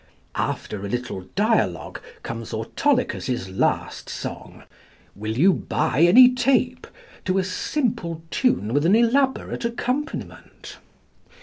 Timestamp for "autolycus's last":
2.55-4.09